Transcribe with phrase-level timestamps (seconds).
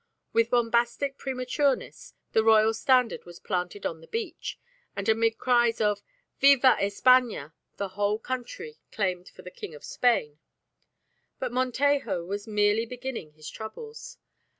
[0.33, 4.57] With bombastic prematureness the royal standard was planted on the beach,
[4.95, 6.01] and amid cries of
[6.39, 10.39] "Viva España!" the whole country claimed for the King of Spain.
[11.37, 14.17] But Montejo was merely beginning his troubles.